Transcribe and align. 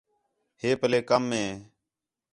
ہے 0.61 0.69
پَلّے 0.79 0.99
کَم 1.09 1.23
ہِے 1.35 1.45